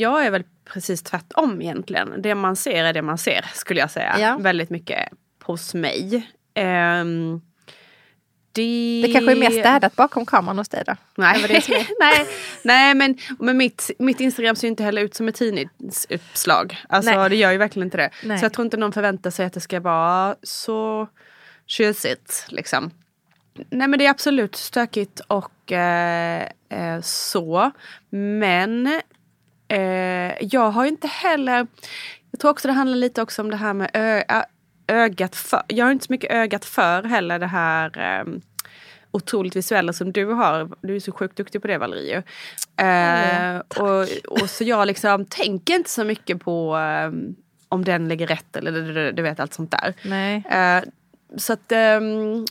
jag 0.00 0.26
är 0.26 0.30
väl 0.30 0.44
precis 0.72 1.02
tvärtom 1.02 1.62
egentligen. 1.62 2.22
Det 2.22 2.34
man 2.34 2.56
ser 2.56 2.84
är 2.84 2.92
det 2.92 3.02
man 3.02 3.18
ser 3.18 3.44
skulle 3.54 3.80
jag 3.80 3.90
säga. 3.90 4.16
Ja. 4.20 4.36
Väldigt 4.40 4.70
mycket 4.70 5.08
hos 5.42 5.74
mig. 5.74 6.26
Ehm, 6.54 7.40
det... 8.58 9.02
Det 9.06 9.12
kanske 9.12 9.32
är 9.32 9.36
mer 9.36 9.50
städat 9.50 9.96
bakom 9.96 10.26
kameran 10.26 10.58
hos 10.58 10.68
dig 10.68 10.82
då? 10.86 10.96
Nej, 11.16 11.42
det 11.42 11.68
mig. 11.68 11.86
nej, 12.00 12.26
nej 12.62 12.94
men, 12.94 13.18
men 13.38 13.56
mitt, 13.56 13.90
mitt 13.98 14.20
Instagram 14.20 14.56
ser 14.56 14.66
ju 14.66 14.70
inte 14.70 14.82
heller 14.82 15.02
ut 15.02 15.14
som 15.14 15.28
ett 15.28 15.34
tidningsuppslag. 15.34 16.76
Alltså 16.88 17.10
Nej. 17.10 17.30
det 17.30 17.36
gör 17.36 17.52
ju 17.52 17.58
verkligen 17.58 17.86
inte 17.86 17.96
det. 17.96 18.10
Nej. 18.24 18.38
Så 18.38 18.44
jag 18.44 18.52
tror 18.52 18.64
inte 18.64 18.76
någon 18.76 18.92
förväntar 18.92 19.30
sig 19.30 19.46
att 19.46 19.52
det 19.52 19.60
ska 19.60 19.80
vara 19.80 20.36
så 20.42 21.08
tjusigt 21.66 22.46
liksom. 22.48 22.90
Nej 23.70 23.88
men 23.88 23.98
det 23.98 24.06
är 24.06 24.10
absolut 24.10 24.56
stökigt 24.56 25.20
och 25.26 25.72
eh, 25.72 26.48
eh, 26.68 27.00
så. 27.02 27.70
Men 28.10 28.86
eh, 29.68 30.32
jag 30.40 30.70
har 30.70 30.84
inte 30.84 31.06
heller... 31.06 31.66
Jag 32.30 32.40
tror 32.40 32.50
också 32.50 32.68
det 32.68 32.74
handlar 32.74 32.96
lite 32.96 33.22
också 33.22 33.42
om 33.42 33.50
det 33.50 33.56
här 33.56 33.74
med 33.74 33.90
ö, 33.94 34.22
ögat 34.88 35.36
för. 35.36 35.62
Jag 35.68 35.84
har 35.84 35.92
inte 35.92 36.06
så 36.06 36.12
mycket 36.12 36.30
ögat 36.30 36.64
för 36.64 37.02
heller 37.02 37.38
det 37.38 37.46
här 37.46 37.98
eh, 37.98 38.24
otroligt 39.10 39.56
visuella 39.56 39.92
som 39.92 40.12
du 40.12 40.24
har. 40.24 40.70
Du 40.80 40.96
är 40.96 41.00
så 41.00 41.12
sjukt 41.12 41.36
duktig 41.36 41.62
på 41.62 41.68
det 41.68 41.78
Valerie. 41.78 42.22
ju. 42.78 42.84
Eh, 42.84 43.58
och, 43.58 44.06
och 44.40 44.50
så 44.50 44.64
jag 44.64 44.86
liksom 44.86 45.24
tänker 45.24 45.74
inte 45.74 45.90
så 45.90 46.04
mycket 46.04 46.40
på 46.40 46.78
eh, 46.78 47.10
om 47.68 47.84
den 47.84 48.08
ligger 48.08 48.26
rätt 48.26 48.56
eller 48.56 48.72
du, 48.72 49.12
du, 49.12 49.22
vet 49.22 49.40
allt 49.40 49.54
sånt 49.54 49.74
där. 49.80 49.94
Eh, 50.50 50.84
så 51.36 51.52
att 51.52 51.72
ehm, 51.72 52.46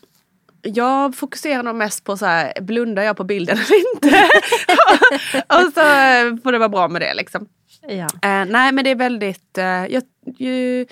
jag 0.62 1.16
fokuserar 1.16 1.64
nog 1.64 1.76
mest 1.76 2.04
på 2.04 2.18
så 2.18 2.26
här, 2.26 2.62
blundar 2.62 3.04
jag 3.04 3.18
på 3.18 3.24
bilden 3.24 3.58
eller 3.58 3.96
inte? 3.96 4.30
och 5.56 5.74
så 5.74 5.82
eh, 5.82 6.44
får 6.44 6.52
det 6.52 6.58
vara 6.58 6.70
bra 6.70 6.88
med 6.88 7.02
det 7.02 7.14
liksom. 7.14 7.48
Ja. 7.82 8.08
Eh, 8.22 8.46
nej 8.46 8.72
men 8.72 8.84
det 8.84 8.90
är 8.90 8.96
väldigt, 8.96 9.58
eh, 9.58 9.86
jag, 9.86 10.04
ju, 10.38 10.86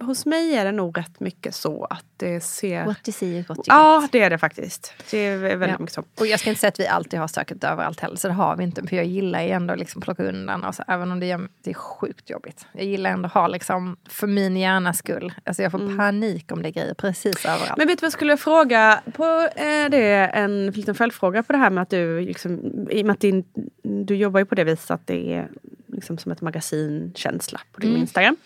hos 0.00 0.26
mig 0.26 0.54
är 0.56 0.64
det 0.64 0.72
nog 0.72 0.98
rätt 0.98 1.20
mycket 1.20 1.54
så 1.54 1.84
att 1.84 2.04
det 2.16 2.40
ser... 2.40 2.84
What 2.86 3.08
you 3.08 3.12
see 3.12 3.38
is 3.38 3.48
what 3.48 3.58
you 3.58 3.64
Ja 3.66 4.00
get. 4.02 4.12
det 4.12 4.20
är 4.22 4.30
det 4.30 4.38
faktiskt. 4.38 4.92
Det 5.10 5.18
är 5.18 5.38
väldigt 5.38 5.68
Ja. 5.68 5.76
mycket 5.78 5.94
så. 5.94 6.04
Och 6.20 6.26
jag 6.26 6.40
ska 6.40 6.48
inte 6.50 6.60
säga 6.60 6.68
att 6.68 6.80
vi 6.80 6.86
alltid 6.86 7.18
har 7.20 7.28
stökigt 7.28 7.64
överallt 7.64 8.00
heller, 8.00 8.16
så 8.16 8.28
det 8.28 8.34
har 8.34 8.56
vi 8.56 8.64
inte. 8.64 8.86
För 8.86 8.96
jag 8.96 9.04
gillar 9.04 9.42
ju 9.42 9.48
ändå 9.50 9.74
liksom 9.74 10.02
plocka 10.02 10.22
undan, 10.24 10.64
alltså, 10.64 10.82
även 10.88 11.12
om 11.12 11.20
det 11.20 11.30
är, 11.30 11.48
det 11.62 11.70
är 11.70 11.74
sjukt 11.74 12.30
jobbigt. 12.30 12.66
Jag 12.72 12.84
gillar 12.84 13.10
ändå 13.10 13.28
ha 13.28 13.46
liksom, 13.48 13.96
för 14.08 14.26
min 14.26 14.56
hjärnas 14.56 14.98
skull, 14.98 15.34
alltså 15.44 15.62
jag 15.62 15.72
får 15.72 15.96
panik 15.96 16.52
om 16.52 16.62
det 16.62 16.68
är 16.68 16.72
grejer 16.72 16.94
precis 16.94 17.44
överallt. 17.46 17.76
Men 17.76 17.86
vet 17.86 17.98
du 17.98 18.02
vad 18.02 18.06
jag 18.06 18.12
skulle 18.12 18.36
fråga? 18.36 19.00
På, 19.12 19.24
eh, 19.56 19.90
det 19.90 19.96
är 20.06 20.28
en 20.44 20.70
liten 20.70 20.94
följdfråga 20.94 21.42
på 21.42 21.52
det 21.52 21.58
här 21.58 21.70
med 21.70 21.82
att 21.82 21.90
du, 21.90 22.20
liksom, 22.20 22.60
i 22.90 23.02
och 23.02 23.06
med 23.06 23.12
att 23.12 23.20
din, 23.20 23.44
du 23.82 24.16
jobbar 24.16 24.40
ju 24.40 24.46
på 24.46 24.54
det 24.54 24.64
viset 24.64 24.90
att 24.90 25.06
det 25.06 25.34
är 25.34 25.48
liksom 25.86 26.18
som 26.18 26.32
ett 26.32 26.40
magasinkänsla 26.40 27.60
på 27.72 27.80
din 27.80 27.96
Instagram. 27.96 28.36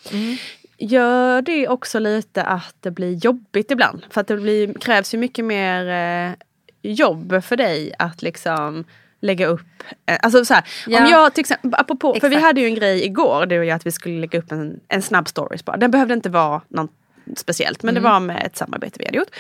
Gör 0.80 1.42
det 1.42 1.68
också 1.68 1.98
lite 1.98 2.42
att 2.42 2.74
det 2.80 2.90
blir 2.90 3.12
jobbigt 3.24 3.70
ibland? 3.70 4.02
För 4.10 4.20
att 4.20 4.26
det 4.26 4.36
blir, 4.36 4.74
krävs 4.74 5.14
ju 5.14 5.18
mycket 5.18 5.44
mer 5.44 5.88
eh, 5.88 6.34
jobb 6.82 7.44
för 7.44 7.56
dig 7.56 7.92
att 7.98 8.22
liksom 8.22 8.84
lägga 9.20 9.46
upp. 9.46 9.82
Eh, 10.06 10.18
alltså 10.22 10.44
så 10.44 10.54
här, 10.54 10.64
Ja. 10.86 11.04
om 11.04 11.10
jag 11.10 11.34
till 11.34 11.40
exempel, 11.40 11.74
apropå, 11.74 12.16
för 12.20 12.28
vi 12.28 12.36
hade 12.36 12.60
ju 12.60 12.66
en 12.66 12.74
grej 12.74 13.04
igår 13.04 13.46
du 13.46 13.58
och 13.58 13.64
jag 13.64 13.76
att 13.76 13.86
vi 13.86 13.90
skulle 13.90 14.20
lägga 14.20 14.38
upp 14.38 14.52
en, 14.52 14.80
en 14.88 15.02
snabb 15.02 15.28
stories 15.28 15.64
bara. 15.64 15.76
Den 15.76 15.90
behövde 15.90 16.14
inte 16.14 16.28
vara 16.28 16.60
något 16.68 16.90
speciellt 17.36 17.82
men 17.82 17.94
det 17.94 18.00
var 18.00 18.20
med 18.20 18.42
ett 18.46 18.56
samarbete 18.56 18.96
vi 18.98 19.04
hade 19.06 19.18
gjort. 19.18 19.30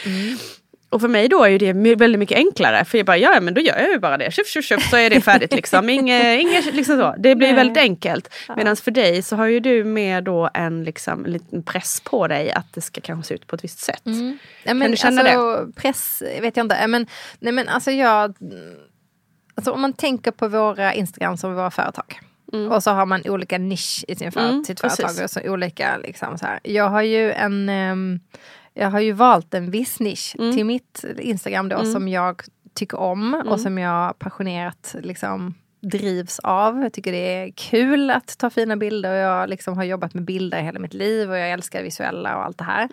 Och 0.90 1.00
för 1.00 1.08
mig 1.08 1.28
då 1.28 1.44
är 1.44 1.58
det 1.58 1.72
väldigt 1.94 2.18
mycket 2.18 2.36
enklare 2.36 2.84
för 2.84 2.98
jag 2.98 3.06
bara, 3.06 3.16
ja 3.16 3.40
men 3.40 3.54
då 3.54 3.60
gör 3.60 3.78
jag 3.78 3.90
ju 3.90 3.98
bara 3.98 4.16
det, 4.16 4.32
tjuff, 4.32 4.48
tjuff, 4.48 4.64
tjuff, 4.64 4.90
så 4.90 4.96
är 4.96 5.10
det 5.10 5.20
färdigt 5.20 5.54
liksom. 5.54 5.88
Inge, 5.98 6.40
inge, 6.40 6.62
liksom 6.72 6.96
så. 6.96 7.14
Det 7.18 7.34
blir 7.34 7.48
Nej. 7.48 7.56
väldigt 7.56 7.76
enkelt. 7.78 8.34
Medan 8.56 8.76
för 8.76 8.90
dig 8.90 9.22
så 9.22 9.36
har 9.36 9.46
ju 9.46 9.60
du 9.60 9.84
med 9.84 10.24
då 10.24 10.50
en, 10.54 10.84
liksom, 10.84 11.24
en 11.24 11.32
liten 11.32 11.62
press 11.62 12.00
på 12.04 12.28
dig 12.28 12.52
att 12.52 12.72
det 12.74 12.80
ska 12.80 13.00
kanske 13.00 13.28
se 13.28 13.34
ut 13.34 13.46
på 13.46 13.56
ett 13.56 13.64
visst 13.64 13.78
sätt. 13.78 14.06
Mm. 14.06 14.38
Ja, 14.64 14.74
men 14.74 14.90
du 14.90 14.96
känna 14.96 15.22
alltså, 15.22 15.72
Press 15.76 16.22
vet 16.40 16.56
jag 16.56 16.64
inte. 16.64 16.78
Ja, 16.80 16.86
Men, 16.86 17.06
nej, 17.38 17.52
men 17.52 17.68
alltså 17.68 17.90
jag... 17.90 18.36
Alltså 19.54 19.72
om 19.72 19.80
man 19.80 19.92
tänker 19.92 20.30
på 20.30 20.48
våra 20.48 20.94
Instagram 20.94 21.36
som 21.36 21.54
våra 21.54 21.70
företag. 21.70 22.20
Och 22.70 22.82
så 22.82 22.90
har 22.90 23.06
man 23.06 23.22
olika 23.28 23.58
nisch 23.58 24.04
i 24.08 24.16
sin 24.16 24.32
för, 24.32 24.48
Mm, 24.48 24.64
sitt 24.64 24.80
precis. 24.82 24.96
företag. 25.00 25.24
Och 25.24 25.30
så 25.30 25.40
olika, 25.40 25.96
liksom, 25.96 26.38
så 26.38 26.46
här. 26.46 26.60
Jag 26.62 26.88
har 26.88 27.02
ju 27.02 27.32
en... 27.32 27.68
ehm, 27.68 28.20
jag 28.78 28.90
har 28.90 29.00
ju 29.00 29.12
valt 29.12 29.54
en 29.54 29.70
viss 29.70 30.00
nisch 30.00 30.36
Mm. 30.38 30.56
till 30.56 30.64
mitt 30.66 31.04
Instagram 31.18 31.68
då 31.68 31.84
som 31.84 32.08
jag 32.08 32.42
tycker 32.74 32.98
om 32.98 33.42
och 33.46 33.60
som 33.60 33.78
jag 33.78 34.18
passionerat 34.18 34.94
liksom, 35.02 35.54
drivs 35.80 36.38
av. 36.38 36.82
Jag 36.82 36.92
tycker 36.92 37.12
det 37.12 37.42
är 37.42 37.50
kul 37.50 38.10
att 38.10 38.38
ta 38.38 38.50
fina 38.50 38.76
bilder 38.76 39.10
och 39.10 39.16
jag 39.16 39.48
liksom 39.48 39.76
har 39.76 39.84
jobbat 39.84 40.14
med 40.14 40.24
bilder 40.24 40.62
hela 40.62 40.80
mitt 40.80 40.94
liv 40.94 41.30
och 41.30 41.38
jag 41.38 41.50
älskar 41.50 41.82
visuella 41.82 42.36
och 42.36 42.44
allt 42.44 42.58
det 42.58 42.64
här. 42.64 42.88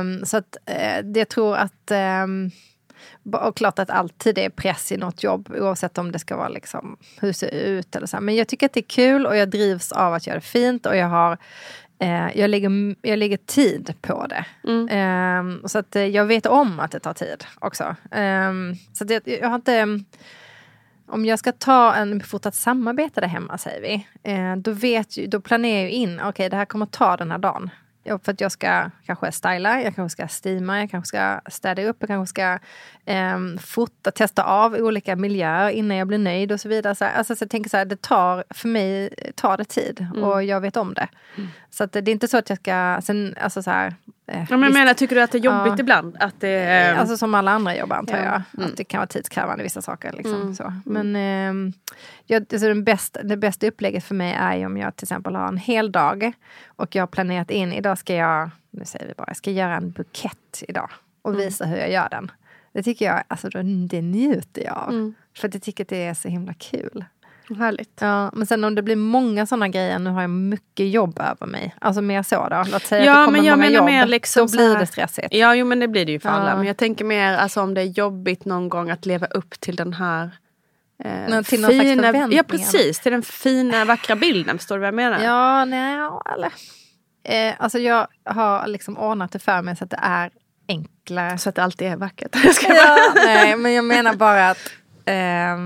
Um, 0.00 0.24
så 0.24 0.36
att 0.36 0.56
uh, 0.70 1.10
jag 1.14 1.28
tror 1.28 1.56
att 1.56 1.90
um, 2.24 2.50
och 3.32 3.56
klart 3.56 3.78
att 3.78 3.90
alltid 3.90 4.38
är 4.38 4.50
press 4.50 4.92
i 4.92 4.96
något 4.96 5.22
jobb 5.22 5.52
oavsett 5.58 5.98
om 5.98 6.12
det 6.12 6.18
ska 6.18 6.36
vara 6.36 6.48
liksom 6.48 6.96
hur 7.20 7.32
ser 7.32 7.54
ut 7.54 7.96
eller 7.96 8.06
så. 8.06 8.20
Men 8.20 8.36
jag 8.36 8.48
tycker 8.48 8.66
att 8.66 8.72
det 8.72 8.80
är 8.80 8.88
kul 8.88 9.26
och 9.26 9.36
jag 9.36 9.50
drivs 9.50 9.92
av 9.92 10.14
att 10.14 10.26
göra 10.26 10.36
det 10.36 10.40
fint 10.40 10.86
och 10.86 10.96
jag 10.96 11.08
har 11.08 11.38
eh, 11.98 12.38
jag, 12.38 12.50
lägger, 12.50 12.94
jag 13.02 13.18
lägger 13.18 13.36
tid 13.36 13.94
på 14.00 14.26
det. 14.26 14.44
Mm. 14.64 14.88
Eh, 14.88 15.66
så 15.66 15.78
att 15.78 15.96
eh, 15.96 16.06
jag 16.06 16.24
vet 16.24 16.46
om 16.46 16.80
att 16.80 16.90
det 16.90 17.00
tar 17.00 17.14
tid 17.14 17.44
också. 17.58 17.96
Ehm, 18.10 18.74
så 18.92 19.04
att 19.04 19.10
jag, 19.10 19.22
jag 19.24 19.48
har 19.48 19.54
inte 19.54 20.00
om 21.10 21.24
jag 21.24 21.38
ska 21.38 21.52
ta 21.52 21.94
en 21.94 22.20
fortsatt 22.20 22.54
samarbete 22.54 23.20
där 23.20 23.28
hemma 23.28 23.58
säger 23.58 23.80
vi. 23.80 24.06
Eh, 24.32 24.56
då, 24.56 24.70
vet, 24.70 25.30
då 25.30 25.40
planerar 25.40 25.82
jag 25.82 25.90
in, 25.90 26.18
okej 26.18 26.28
okay, 26.28 26.48
det 26.48 26.56
här 26.56 26.64
kommer 26.64 26.86
ta 26.86 27.16
den 27.16 27.30
här 27.30 27.38
dagen 27.38 27.70
för 28.24 28.32
att 28.32 28.40
jag 28.40 28.52
ska 28.52 28.90
kanske 29.06 29.32
styla, 29.32 29.82
jag 29.82 29.94
kanske 29.94 30.12
ska 30.12 30.48
steama, 30.48 30.80
jag 30.80 30.90
kanske 30.90 31.08
ska 31.08 31.40
städa 31.50 31.82
upp, 31.82 31.96
jag 32.00 32.08
kanske 32.08 32.30
ska 32.30 32.58
eh, 33.12 33.38
fota, 33.60 34.10
testa 34.10 34.44
av 34.44 34.74
olika 34.74 35.16
miljöer 35.16 35.70
innan 35.70 35.96
jag 35.96 36.08
blir 36.08 36.18
nöjd 36.18 36.52
och 36.52 36.60
så 36.60 36.68
vidare. 36.68 36.94
Så, 36.94 37.04
alltså, 37.04 37.36
så 37.36 37.42
jag 37.42 37.50
tänker 37.50 37.70
så 37.70 37.76
här, 37.76 37.84
det 37.84 38.02
tar, 38.02 38.44
för 38.50 38.68
mig 38.68 39.14
tar 39.34 39.56
det 39.56 39.64
tid 39.64 40.00
mm. 40.00 40.24
och 40.24 40.44
jag 40.44 40.60
vet 40.60 40.76
om 40.76 40.94
det. 40.94 41.08
Mm. 41.36 41.48
Så 41.78 41.84
att 41.84 41.92
det 41.92 41.98
är 41.98 42.08
inte 42.08 42.28
så 42.28 42.36
att 42.36 42.48
jag 42.48 42.58
ska, 42.58 43.00
sen, 43.02 43.34
alltså 43.40 43.62
så 43.62 43.70
här, 43.70 43.94
Eh, 44.28 44.46
ja, 44.50 44.56
men 44.56 44.62
jag 44.62 44.72
menar, 44.72 44.94
tycker 44.94 45.16
du 45.16 45.22
att 45.22 45.30
det 45.30 45.38
är 45.38 45.42
jobbigt 45.42 45.72
ja. 45.76 45.80
ibland? 45.80 46.16
Att 46.20 46.40
det, 46.40 46.88
eh, 46.88 47.00
alltså 47.00 47.16
som 47.16 47.34
alla 47.34 47.50
andra 47.50 47.76
jobb 47.76 47.92
antar 47.92 48.16
ja. 48.16 48.24
jag. 48.24 48.42
Mm. 48.56 48.70
Att 48.70 48.76
det 48.76 48.84
kan 48.84 48.98
vara 48.98 49.06
tidskrävande 49.06 49.62
vissa 49.62 49.82
saker. 49.82 50.12
Liksom, 50.12 50.34
mm. 50.34 50.54
så. 50.54 50.72
Men 50.84 51.16
eh, 51.16 51.74
jag, 52.26 52.46
alltså 52.52 52.68
den 52.68 52.84
bästa, 52.84 53.22
det 53.22 53.36
bästa 53.36 53.66
upplägget 53.66 54.04
för 54.04 54.14
mig 54.14 54.32
är 54.32 54.66
om 54.66 54.76
jag 54.76 54.96
till 54.96 55.04
exempel 55.04 55.34
har 55.34 55.48
en 55.48 55.56
hel 55.56 55.92
dag 55.92 56.32
och 56.66 56.94
jag 56.94 57.02
har 57.02 57.06
planerat 57.06 57.50
in, 57.50 57.72
idag 57.72 57.98
ska 57.98 58.14
jag, 58.14 58.50
nu 58.70 58.84
säger 58.84 59.06
vi 59.06 59.14
bara, 59.14 59.26
jag 59.26 59.36
ska 59.36 59.50
göra 59.50 59.76
en 59.76 59.90
bukett 59.90 60.64
idag 60.68 60.90
och 61.22 61.30
mm. 61.30 61.44
visa 61.44 61.64
hur 61.64 61.76
jag 61.76 61.90
gör 61.90 62.08
den. 62.10 62.30
Det 62.72 62.82
tycker 62.82 63.04
jag, 63.04 63.22
alltså 63.28 63.48
det 63.88 64.02
njuter 64.02 64.64
jag 64.64 64.76
av. 64.76 64.88
Mm. 64.88 65.14
För 65.36 65.48
att 65.48 65.54
jag 65.54 65.62
tycker 65.62 65.84
att 65.84 65.88
det 65.88 66.04
är 66.04 66.14
så 66.14 66.28
himla 66.28 66.54
kul. 66.54 67.04
Härligt. 67.56 67.98
Ja, 68.00 68.30
men 68.34 68.46
sen 68.46 68.64
om 68.64 68.74
det 68.74 68.82
blir 68.82 68.96
många 68.96 69.46
sådana 69.46 69.68
grejer, 69.68 69.98
nu 69.98 70.10
har 70.10 70.20
jag 70.20 70.30
mycket 70.30 70.88
jobb 70.88 71.20
över 71.20 71.46
mig. 71.46 71.74
Alltså 71.78 72.02
mer 72.02 72.22
så 72.22 72.48
då. 72.48 72.64
Låt 72.72 72.82
säga 72.82 73.04
ja, 73.04 73.12
att 73.12 73.18
det 73.18 73.24
kommer 73.24 73.38
men 73.38 73.46
jag 73.46 73.58
många 73.58 73.70
jobb, 73.70 73.84
mer 73.84 74.06
liksom 74.06 74.46
då 74.46 74.52
blir 74.52 74.76
det 74.76 74.86
stressigt. 74.86 75.28
Ja, 75.30 75.54
jo 75.54 75.66
men 75.66 75.80
det 75.80 75.88
blir 75.88 76.06
det 76.06 76.12
ju 76.12 76.20
för 76.20 76.28
ja. 76.28 76.34
alla. 76.34 76.56
Men 76.56 76.66
jag 76.66 76.76
tänker 76.76 77.04
mer 77.04 77.32
alltså, 77.32 77.60
om 77.60 77.74
det 77.74 77.80
är 77.80 77.84
jobbigt 77.84 78.44
någon 78.44 78.68
gång 78.68 78.90
att 78.90 79.06
leva 79.06 79.26
upp 79.26 79.60
till 79.60 79.76
den 79.76 79.92
här 79.92 80.30
Eh, 81.04 81.42
till 81.42 81.66
fina, 81.66 82.28
ja 82.30 82.42
precis, 82.42 83.00
till 83.00 83.12
den 83.12 83.22
fina 83.22 83.84
vackra 83.84 84.16
bilden. 84.16 84.58
Förstår 84.58 84.74
du 84.74 84.80
vad 84.80 84.86
jag 84.86 84.94
menar? 84.94 85.24
Ja, 85.24 85.64
nej, 85.64 85.98
eller. 86.34 86.52
Eh, 87.24 87.54
alltså 87.58 87.78
jag 87.78 88.06
har 88.24 88.66
liksom 88.66 88.98
ordnat 88.98 89.32
det 89.32 89.38
för 89.38 89.62
mig 89.62 89.76
så 89.76 89.84
att 89.84 89.90
det 89.90 90.00
är 90.02 90.30
enklare. 90.68 91.38
Så 91.38 91.48
att 91.48 91.54
det 91.54 91.62
alltid 91.62 91.88
är 91.88 91.96
vackert. 91.96 92.36
ja, 92.68 92.98
nej, 93.14 93.56
men 93.56 93.72
jag 93.72 93.84
menar 93.84 94.14
bara 94.14 94.50
att 94.50 94.72
eh, 95.04 95.56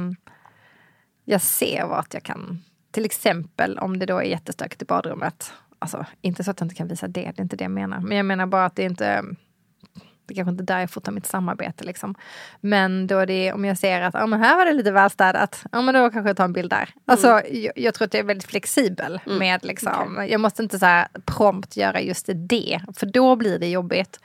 jag 1.24 1.40
ser 1.40 1.86
vart 1.86 2.14
jag 2.14 2.22
kan, 2.22 2.64
till 2.90 3.04
exempel 3.04 3.78
om 3.78 3.98
det 3.98 4.06
då 4.06 4.18
är 4.18 4.22
jättestökigt 4.22 4.82
i 4.82 4.84
badrummet. 4.84 5.52
Alltså 5.78 6.06
inte 6.20 6.44
så 6.44 6.50
att 6.50 6.60
jag 6.60 6.64
inte 6.64 6.74
kan 6.74 6.88
visa 6.88 7.08
det, 7.08 7.20
det 7.20 7.40
är 7.40 7.42
inte 7.42 7.56
det 7.56 7.64
jag 7.64 7.70
menar. 7.70 8.00
Men 8.00 8.16
jag 8.16 8.26
menar 8.26 8.46
bara 8.46 8.64
att 8.64 8.76
det 8.76 8.82
är 8.82 8.90
inte 8.90 9.24
det 10.26 10.34
kanske 10.34 10.50
inte 10.50 10.62
är 10.62 10.66
där 10.76 10.80
jag 10.80 10.90
får 10.90 11.00
ta 11.00 11.10
mitt 11.10 11.26
samarbete. 11.26 11.84
Liksom. 11.84 12.14
Men 12.60 13.06
då 13.06 13.24
det, 13.24 13.52
om 13.52 13.64
jag 13.64 13.78
ser 13.78 14.00
att 14.00 14.14
ah, 14.14 14.26
men 14.26 14.40
här 14.40 14.56
var 14.56 14.66
det 14.66 14.72
lite 14.72 14.90
välstädat, 14.92 15.64
ja, 15.72 15.82
men 15.82 15.94
då 15.94 16.10
kanske 16.10 16.28
jag 16.28 16.36
tar 16.36 16.44
en 16.44 16.52
bild 16.52 16.70
där. 16.70 16.76
Mm. 16.76 17.02
Alltså, 17.06 17.26
jag, 17.50 17.72
jag, 17.76 17.94
tror 17.94 18.06
att 18.06 18.14
jag 18.14 18.20
är 18.20 18.26
väldigt 18.26 18.46
flexibel 18.46 19.20
mm. 19.26 19.38
med 19.38 19.64
liksom, 19.64 20.12
okay. 20.12 20.30
jag 20.30 20.40
måste 20.40 20.62
inte 20.62 20.78
så 20.78 20.86
här 20.86 21.08
prompt 21.24 21.76
göra 21.76 22.00
just 22.00 22.28
det, 22.34 22.80
för 22.96 23.06
då 23.06 23.36
blir 23.36 23.58
det 23.58 23.68
jobbigt. 23.68 24.20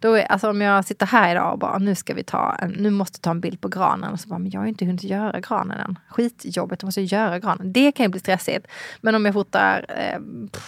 Då 0.00 0.14
är, 0.14 0.24
alltså 0.24 0.50
om 0.50 0.60
jag 0.60 0.84
sitter 0.84 1.06
här 1.06 1.32
idag 1.32 1.52
och 1.52 1.58
bara, 1.58 1.78
nu 1.78 1.94
ska 1.94 2.14
vi 2.14 2.22
ta 2.22 2.56
en, 2.58 2.70
nu 2.70 2.90
måste 2.90 3.20
ta 3.20 3.30
en 3.30 3.40
bild 3.40 3.60
på 3.60 3.68
granen. 3.68 4.12
Och 4.12 4.20
så 4.20 4.28
bara, 4.28 4.38
men 4.38 4.50
jag 4.50 4.60
har 4.60 4.66
inte 4.66 4.84
hunnit 4.84 5.04
göra 5.04 5.40
granen 5.40 5.80
än. 5.80 5.98
Skitjobbigt, 6.08 6.82
jag 6.82 6.86
måste 6.86 7.00
göra 7.00 7.38
granen. 7.38 7.72
Det 7.72 7.92
kan 7.92 8.04
ju 8.04 8.10
bli 8.10 8.20
stressigt. 8.20 8.66
Men 9.00 9.14
om 9.14 9.24
jag 9.24 9.34
fotar, 9.34 9.86
eh, 9.88 10.18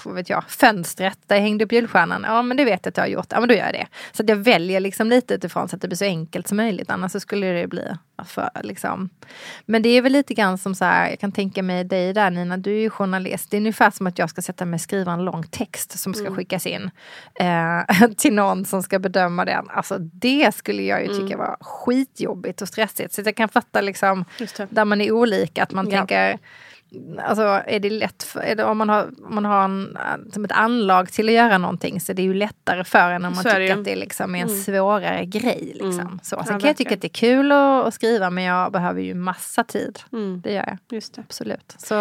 vad 0.05 0.15
vet 0.15 0.31
jag, 0.31 0.45
fönstret 0.49 1.19
där 1.27 1.37
jag 1.37 1.43
hängde 1.43 1.65
upp 1.65 1.73
julstjärnan. 1.73 2.25
Ja 2.27 2.43
men 2.43 2.57
det 2.57 2.65
vet 2.65 2.81
jag 2.87 2.91
att 2.91 2.97
jag 2.97 3.05
har 3.05 3.09
gjort. 3.09 3.27
Ja 3.29 3.41
men 3.41 3.49
då 3.49 3.55
gör 3.55 3.65
jag 3.65 3.75
det. 3.75 3.87
Så 4.13 4.23
att 4.23 4.29
jag 4.29 4.37
väljer 4.37 4.81
liksom 4.81 5.09
lite 5.09 5.35
utifrån 5.35 5.69
så 5.69 5.77
att 5.77 5.83
det 5.83 5.89
blir 5.89 5.99
så 5.99 6.05
enkelt 6.05 6.49
som 6.49 6.57
möjligt. 6.57 6.91
Annars 6.91 7.13
så 7.13 7.21
skulle 7.21 7.47
det 7.47 7.67
bli 7.67 7.97
för, 8.25 8.51
liksom. 8.63 9.11
Men 9.67 9.83
det 9.83 9.89
är 9.89 10.03
väl 10.03 10.13
lite 10.13 10.35
grann 10.35 10.59
som 10.59 10.75
så 10.75 10.85
här, 10.85 11.11
jag 11.11 11.21
kan 11.21 11.33
tänka 11.33 11.63
mig 11.63 11.85
dig 11.85 12.13
där 12.13 12.31
Nina, 12.31 12.57
du 12.57 12.71
är 12.71 12.81
ju 12.81 12.91
journalist. 12.91 13.51
Det 13.51 13.57
är 13.57 13.59
ungefär 13.59 13.91
som 13.91 14.07
att 14.07 14.19
jag 14.19 14.31
ska 14.31 14.43
sätta 14.43 14.65
mig 14.65 14.77
och 14.77 14.81
skriva 14.81 15.13
en 15.13 15.25
lång 15.25 15.43
text 15.43 15.99
som 15.99 16.15
ska 16.15 16.27
mm. 16.27 16.37
skickas 16.37 16.67
in 16.67 16.91
eh, 17.35 18.09
till 18.17 18.35
någon 18.35 18.65
som 18.65 18.83
ska 18.83 18.99
bedöma 18.99 19.45
den. 19.45 19.71
Alltså 19.71 19.99
det 19.99 20.55
skulle 20.55 20.83
jag 20.83 21.03
ju 21.03 21.09
tycka 21.09 21.35
mm. 21.35 21.39
var 21.39 21.57
skitjobbigt 21.61 22.63
och 22.63 22.69
stressigt. 22.69 23.15
Så 23.15 23.23
jag 23.25 23.37
kan 23.37 23.49
fatta 23.49 23.81
liksom, 23.81 24.25
där 24.69 24.85
man 24.85 25.01
är 25.01 25.13
olika, 25.13 25.63
att 25.63 25.73
man 25.73 25.91
ja. 25.91 25.97
tänker 25.97 26.39
Alltså 27.19 27.43
är 27.67 27.81
det 27.81 27.91
lätt, 27.91 28.23
för, 28.23 28.41
är 28.41 28.57
det, 28.57 28.65
om 28.65 28.79
man 28.79 28.89
har, 28.89 29.03
om 29.03 29.35
man 29.35 29.45
har 29.45 29.65
en, 29.65 29.99
som 30.33 30.45
ett 30.45 30.53
anlag 30.53 31.13
till 31.13 31.29
att 31.29 31.35
göra 31.35 31.59
någonting 31.59 32.01
så 32.01 32.13
är 32.13 32.17
det 32.17 32.23
ju 32.23 32.35
lättare 32.35 32.85
för 32.85 33.11
en 33.11 33.25
om 33.25 33.35
man 33.35 33.45
tycker 33.45 33.79
att 33.79 33.85
det 33.85 33.97
liksom 33.97 34.35
är 34.35 34.39
en 34.39 34.49
mm. 34.49 34.61
svårare 34.61 35.25
grej. 35.25 35.73
Liksom. 35.75 36.01
Mm. 36.01 36.21
Så. 36.23 36.29
Sen 36.29 36.39
ja, 36.39 36.45
kan 36.45 36.53
verkligen. 36.53 36.69
jag 36.69 36.77
tycka 36.77 36.95
att 36.95 37.01
det 37.01 37.07
är 37.07 37.09
kul 37.09 37.53
att, 37.53 37.87
att, 37.87 37.95
skriva 37.95 38.31
men 38.31 38.45
jag 38.45 38.73
behöver 38.73 39.01
ju 39.01 39.15
massa 39.15 39.65
tid. 39.65 39.99
Mm. 40.13 40.41
Det 40.41 40.53
gör 40.53 40.65
jag. 40.67 40.97
Just 40.97 41.15
det. 41.15 41.21
Absolut. 41.21 41.75
Så, 41.79 41.95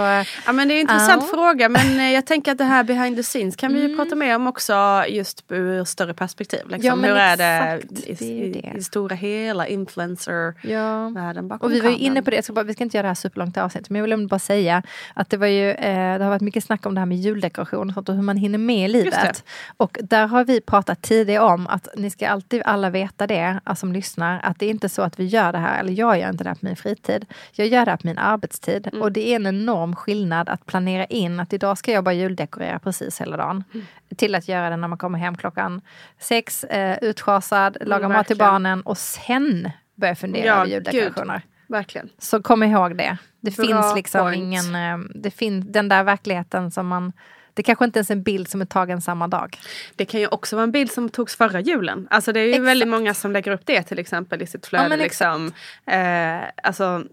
ja, 0.46 0.52
men 0.54 0.68
det 0.68 0.74
är 0.74 0.76
en 0.76 0.82
intressant 0.82 1.24
uh. 1.24 1.30
fråga 1.30 1.70
men 1.70 2.00
eh, 2.00 2.12
jag 2.12 2.26
tänker 2.26 2.52
att 2.52 2.58
det 2.58 2.64
här 2.64 2.84
behind 2.84 3.18
the 3.18 3.24
scenes 3.24 3.56
kan 3.56 3.74
vi 3.74 3.80
ju 3.80 3.86
mm. 3.86 3.98
prata 3.98 4.16
mer 4.16 4.36
om 4.36 4.48
också 4.48 5.04
just 5.08 5.44
ur 5.50 5.84
större 5.84 6.14
perspektiv. 6.14 6.60
Liksom. 6.70 7.04
Ja, 7.04 7.08
Hur 7.08 7.18
är 7.18 7.38
det 7.38 7.82
i, 8.06 8.14
det, 8.14 8.26
i, 8.26 8.72
i 8.78 8.84
stora 8.84 9.16
hela 9.16 9.68
influencer-världen 9.68 11.48
bakom 11.48 11.66
Och 11.66 11.76
vi 11.76 11.80
var 11.80 11.90
ju 11.90 11.98
inne 11.98 12.22
på 12.22 12.30
det, 12.30 12.44
ska 12.44 12.54
bara, 12.54 12.66
vi 12.66 12.74
ska 12.74 12.84
inte 12.84 12.98
göra 12.98 13.04
det 13.04 13.10
här 13.10 13.16
superlångt 13.16 13.58
avsnitt 13.58 13.90
men 13.90 14.02
jag 14.02 14.18
vill 14.18 14.28
bara 14.28 14.40
säga 14.40 14.81
att 15.14 15.30
det 15.30 15.38
var 15.38 15.48
ju, 15.48 15.70
eh, 15.72 16.18
det 16.18 16.24
har 16.24 16.30
varit 16.30 16.42
mycket 16.42 16.64
snack 16.64 16.86
om 16.86 16.96
det 16.96 17.02
här 17.02 17.06
med 17.06 17.18
juldekoration 17.18 17.88
och, 17.88 17.94
sånt 17.94 18.10
och 18.10 18.16
hur 18.16 18.22
man 18.22 18.38
hinner 18.38 18.58
med 18.58 18.90
i 18.90 18.94
livet. 18.94 19.44
Och 19.78 19.98
där 20.02 20.28
har 20.28 20.46
vi 20.46 20.62
pratat 20.62 21.02
tidigare 21.02 21.44
om 21.44 21.68
att 21.68 21.88
ni 21.98 22.10
ska 22.10 22.30
alltid 22.30 22.62
alla 22.66 22.90
veta 22.90 23.28
det, 23.28 23.60
alltså, 23.64 23.82
som 23.82 23.94
lyssnar, 23.94 24.40
att 24.44 24.60
det 24.60 24.66
är 24.66 24.70
inte 24.70 24.90
så 24.90 25.02
att 25.02 25.20
vi 25.20 25.26
gör 25.26 25.52
det 25.52 25.58
här, 25.58 25.80
eller 25.80 25.94
jag 25.94 26.20
gör 26.20 26.30
inte 26.30 26.44
det 26.44 26.50
här 26.50 26.56
på 26.56 26.66
min 26.66 26.76
fritid. 26.76 27.26
Jag 27.52 27.68
gör 27.68 27.86
det 27.86 27.92
här 27.92 27.98
på 27.98 28.08
min 28.08 28.18
arbetstid. 28.18 28.88
Mm. 28.88 29.02
Och 29.02 29.12
det 29.12 29.32
är 29.32 29.36
en 29.36 29.48
enorm 29.48 29.96
skillnad 29.96 30.50
att 30.50 30.66
planera 30.66 31.06
in 31.06 31.40
att 31.40 31.54
idag 31.54 31.78
ska 31.78 31.92
jag 31.92 32.04
bara 32.04 32.14
juldekorera 32.14 32.80
precis 32.80 33.22
hela 33.22 33.38
dagen. 33.38 33.64
Mm. 33.74 33.86
Till 34.16 34.36
att 34.36 34.48
göra 34.48 34.70
det 34.70 34.78
när 34.78 34.88
man 34.88 34.98
kommer 34.98 35.20
hem 35.20 35.38
klockan 35.38 35.82
sex, 36.20 36.64
eh, 36.64 36.98
utschasad, 37.02 37.78
laga 37.82 38.06
mm, 38.06 38.18
mat 38.18 38.28
till 38.28 38.38
barnen 38.38 38.82
och 38.82 38.98
sen 38.98 39.72
börja 39.96 40.16
fundera 40.16 40.46
ja, 40.46 40.54
över 40.54 40.68
juldekorationer. 40.68 41.42
Verkligen. 41.72 42.10
Så 42.18 42.42
kom 42.42 42.64
ihåg 42.64 42.98
det. 42.98 43.18
Det 43.40 43.56
Bra 43.56 43.66
finns 43.66 43.96
liksom 43.96 44.22
point. 44.22 44.36
ingen... 44.36 44.76
Eh, 44.76 44.98
det 45.16 45.32
fin 45.32 45.72
den 45.72 45.90
där 45.90 46.04
verkligheten 46.04 46.72
som 46.72 46.88
man... 46.88 47.14
Det 47.54 47.64
kanske 47.64 47.86
inte 47.86 48.00
ens 48.00 48.10
är 48.10 48.16
en 48.16 48.24
bild 48.24 48.50
som 48.50 48.62
är 48.62 48.66
tagen 48.66 49.02
samma 49.02 49.28
dag. 49.28 49.58
Det 49.96 50.06
kan 50.06 50.20
ju 50.20 50.28
också 50.28 50.56
vara 50.56 50.64
en 50.64 50.72
bild 50.72 50.92
som 50.92 51.10
togs 51.10 51.36
förra 51.36 51.60
julen. 51.60 52.08
Alltså 52.10 52.32
det 52.34 52.40
är 52.40 52.44
ju 52.44 52.50
exakt. 52.50 52.68
väldigt 52.68 52.88
många 52.88 53.14
som 53.14 53.32
lägger 53.32 53.52
upp 53.52 53.62
det 53.66 53.84
till 53.84 54.00
exempel 54.00 54.42
i 54.42 54.48
sitt 54.48 54.66
flöde. 54.66 54.90
Ja, 54.90 54.96
liksom. 54.96 55.54
eh, 55.86 56.42
alltså, 56.64 57.04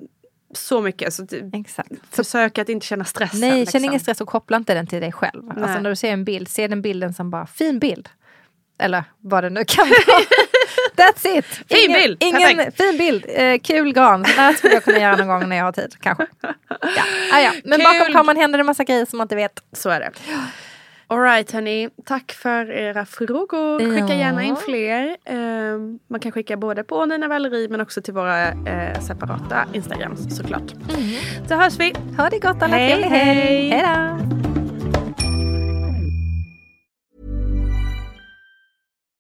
så 0.53 0.81
mycket. 0.81 1.07
Alltså, 1.07 1.37
Exakt. 1.53 1.91
Försök 2.11 2.59
att 2.59 2.69
inte 2.69 2.87
känna 2.87 3.05
stress. 3.05 3.35
Nej, 3.35 3.61
liksom. 3.61 3.81
känn 3.81 3.85
ingen 3.85 4.01
stress 4.01 4.21
och 4.21 4.29
koppla 4.29 4.57
inte 4.57 4.75
den 4.75 4.87
till 4.87 5.01
dig 5.01 5.13
själv. 5.13 5.51
Alltså 5.51 5.81
när 5.81 5.91
du 5.91 5.97
ser 5.97 6.13
en 6.13 6.25
bild, 6.25 6.49
se 6.49 6.69
den 6.69 6.83
bilden 6.83 7.15
som 7.15 7.31
bara 7.31 7.47
fin 7.47 7.79
bild. 7.79 8.09
Eller 8.79 9.05
vad 9.19 9.45
det 9.45 9.51
nu 9.51 9.65
kan 9.65 9.89
vara. 9.89 10.23
That's 10.99 11.39
it! 11.39 11.45
Fin 11.45 11.79
ingen, 11.91 12.03
bild! 12.03 12.23
Ingen, 12.23 12.73
fin 12.73 12.99
bild! 12.99 13.25
Eh, 13.29 13.59
kul 13.59 13.93
gran. 13.93 14.25
Så 14.25 14.41
där 14.41 14.53
skulle 14.53 14.75
jag 14.75 14.85
kunna 14.85 14.99
göra 14.99 15.17
någon 15.17 15.29
gång 15.29 15.49
när 15.49 15.57
jag 15.57 15.65
har 15.65 15.73
tid. 15.73 15.95
Kanske. 16.01 16.27
Ja. 16.43 17.03
Ah, 17.33 17.41
ja. 17.41 17.53
Men 17.65 17.81
kul. 17.81 17.85
bakom 17.85 18.13
kameran 18.13 18.37
händer 18.37 18.59
det 18.59 18.65
massa 18.65 18.85
grejer 18.85 19.05
som 19.05 19.17
man 19.17 19.25
inte 19.25 19.37
vet. 19.37 19.63
Så 19.73 19.91
är 19.91 20.01
det. 20.01 20.11
Alright 21.11 21.53
hörni, 21.53 21.89
tack 22.05 22.33
för 22.33 22.71
era 22.71 23.07
frågor. 23.07 23.79
Skicka 23.79 24.15
ja. 24.15 24.21
gärna 24.21 24.43
in 24.43 24.57
fler. 24.57 25.17
Uh, 25.31 25.99
man 26.11 26.21
kan 26.21 26.33
skicka 26.33 26.57
både 26.57 26.85
på 26.85 27.07
Nina 27.07 27.29
Valerie 27.29 27.69
men 27.69 27.81
också 27.81 28.03
till 28.03 28.15
våra 28.15 28.51
uh, 28.51 29.01
separata 29.07 29.65
Instagrams 29.73 30.37
såklart. 30.37 30.73
Mm. 30.73 31.49
Så 31.49 31.55
hörs 31.55 31.79
vi. 31.79 31.95
Ha 32.17 32.31
det 32.31 32.39
gott 32.39 32.63
alla. 32.63 32.77
Hej 32.77 33.03
hej. 33.03 33.09
hej. 33.09 33.71
hej 33.71 33.83
då. 33.83 34.38